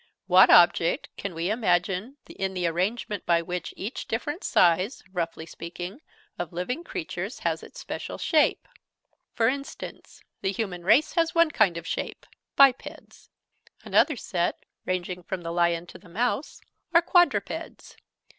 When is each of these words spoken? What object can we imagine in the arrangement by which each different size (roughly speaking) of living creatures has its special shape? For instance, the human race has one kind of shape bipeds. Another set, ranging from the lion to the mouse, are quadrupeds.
What 0.25 0.49
object 0.49 1.09
can 1.15 1.35
we 1.35 1.51
imagine 1.51 2.17
in 2.27 2.55
the 2.55 2.65
arrangement 2.65 3.23
by 3.27 3.43
which 3.43 3.71
each 3.77 4.07
different 4.07 4.43
size 4.43 5.03
(roughly 5.13 5.45
speaking) 5.45 6.01
of 6.39 6.51
living 6.51 6.83
creatures 6.83 7.37
has 7.41 7.61
its 7.61 7.79
special 7.79 8.17
shape? 8.17 8.67
For 9.35 9.47
instance, 9.47 10.23
the 10.41 10.51
human 10.51 10.83
race 10.83 11.13
has 11.13 11.35
one 11.35 11.51
kind 11.51 11.77
of 11.77 11.85
shape 11.85 12.25
bipeds. 12.55 13.29
Another 13.83 14.15
set, 14.15 14.65
ranging 14.85 15.21
from 15.21 15.43
the 15.43 15.51
lion 15.51 15.85
to 15.85 15.99
the 15.99 16.09
mouse, 16.09 16.61
are 16.95 17.03
quadrupeds. 17.03 17.95